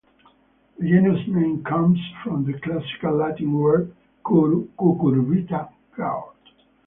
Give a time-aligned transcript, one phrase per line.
[0.79, 6.35] The genus name comes from the Classical Latin word "cucurbita", "gourd".